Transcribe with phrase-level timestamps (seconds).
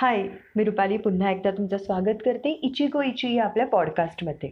[0.00, 0.22] हाय
[0.56, 4.50] मी रुपाली पुन्हा एकदा तुमचं स्वागत करते इचिको इची या आपल्या पॉडकास्टमध्ये.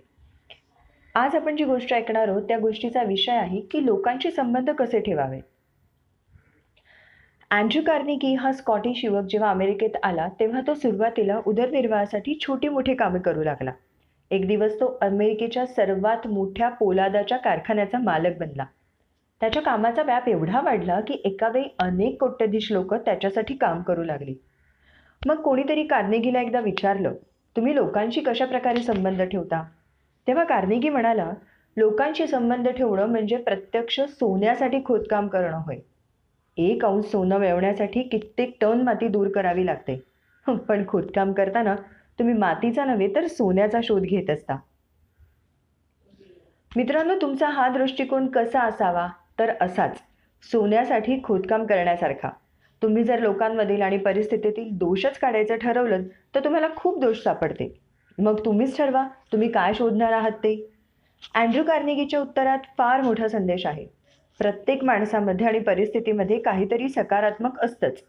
[1.15, 5.41] आज आपण जी गोष्ट ऐकणार आहोत त्या गोष्टीचा विषय आहे की लोकांशी संबंध कसे ठेवावे.
[7.51, 13.19] अँड्रू कार्निकी हा स्कॉटिश युवक जेव्हा अमेरिकेत आला तेव्हा तो सुरुवातीला उदरनिर्वाहासाठी छोटी मोठी कामे
[13.19, 13.73] करू लागला.
[14.31, 18.65] एक दिवस तो अमेरिकेच्या सर्वात मोठ्या पोलादाच्या कारखान्याचा मालक बनला.
[19.41, 24.35] त्याच्या कामाचा व्याप एवढा वाढला की एकावेळी अनेक कोट्यधीश लोक त्याच्यासाठी काम करू लागली.
[25.27, 27.15] मग कोणीतरी कार्नेगीला एकदा विचारलं
[27.57, 29.63] तुम्ही लोकांशी कशा प्रकारे संबंध ठेवता?
[30.27, 31.31] तेव्हा कार्नेगी म्हणाला
[31.77, 35.79] लोकांशी संबंध ठेवणं म्हणजे प्रत्यक्ष सोन्यासाठी खोदकाम करणं होय.
[36.57, 40.01] एक अंश सोनं मिळवण्यासाठी कित्येक टन माती दूर करावी लागते.
[40.47, 41.75] पण खोदकाम करताना
[42.19, 44.57] तुम्ही मातीचा नव्हे तर सोन्याचा शोध घेत असता.
[46.77, 49.09] मित्रांनो तुमचा हा दृष्टिकोन कसा असावा?
[49.39, 49.99] तर असाच
[50.43, 52.29] सोन्यासाठी खोदकाम करण्यासारखा.
[52.83, 56.03] तुम्ही जर लोकांमधील आणि परिस्थितीतील दोषच काढायचं ठरवलं
[56.35, 57.73] तर तुम्हाला खूप दोष सापडते.
[58.19, 60.55] मग तुम्हीच ठरवा तुम्ही काय शोधणार आहात ते?
[61.35, 63.87] अँड्रू कार्नेगीच्या उत्तरात फार मोठा संदेश आहे.
[64.41, 68.03] प्रत्येक माणसामध्ये आणि परिस्थितीमध्ये काहीतरी सकारात्मक असतंच.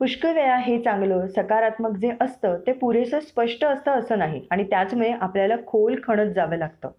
[0.00, 5.10] पुष्कळ वेळा हे चांगलं सकारात्मक जे असतं ते पुरेसं स्पष्ट असतं असं नाही आणि त्याचमुळे
[5.10, 6.90] आपल्याला खोल खणत जावं लागतं.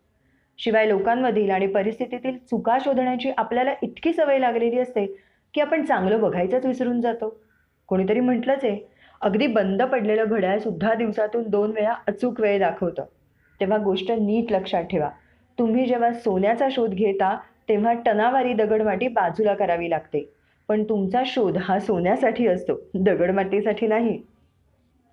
[0.59, 5.05] शिवाय लोकांमधील आणि परिस्थितीतील चुका शोधण्याची आपल्याला इतकी सवय लागलेली असते
[5.53, 7.37] की आपण चांगलं बघायचंच विसरून जातो.
[7.87, 8.77] कोणीतरी म्हटलंच आहे
[9.21, 13.03] अगदी बंद पडलेलं घड्याळ सुद्धा दिवसातून दोन वेळा अचूक वेळ दाखवतं.
[13.59, 15.09] तेव्हा गोष्ट नीट लक्षात ठेवा.
[15.57, 17.35] तुम्ही जेव्हा सोन्याचा शोध घेता
[17.69, 20.29] तेव्हा टनावारी दगडमाटी बाजूला करावी लागते.
[20.69, 24.21] पण तुमचा शोध हा सोन्यासाठी असतो दगडमाटीसाठी नाही.